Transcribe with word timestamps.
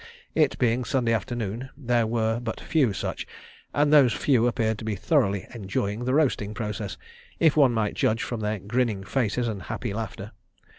It 0.33 0.57
being 0.57 0.83
Sunday 0.83 1.13
afternoon, 1.13 1.69
there 1.77 2.07
were 2.07 2.39
but 2.39 2.59
few 2.59 2.91
such, 2.91 3.27
and 3.71 3.93
those 3.93 4.13
few 4.13 4.47
appeared 4.47 4.79
to 4.79 4.83
be 4.83 4.95
thoroughly 4.95 5.45
enjoying 5.53 6.05
the 6.05 6.13
roasting 6.15 6.55
process, 6.55 6.97
if 7.39 7.55
one 7.55 7.71
might 7.73 7.93
judge 7.93 8.23
from 8.23 8.39
their 8.39 8.57
grinning 8.57 9.03
faces 9.03 9.47
and 9.47 9.61
happy 9.61 9.93
laughter. 9.93 10.31